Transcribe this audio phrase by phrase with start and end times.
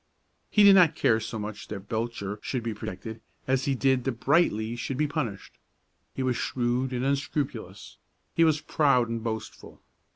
[0.49, 4.19] He did not care so much that Belcher should be protected as he did that
[4.19, 5.59] Brightly should be punished.
[6.15, 7.97] He was shrewd and unscrupulous;
[8.33, 9.79] he was proud and boastful.